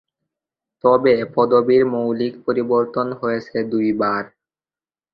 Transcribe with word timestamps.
তবে 0.83 1.13
পদবীর 1.35 1.83
মৌলিক 1.93 2.33
পরিবর্তন 2.45 3.07
হয়েছে 3.21 3.57
দুইবার। 3.71 4.23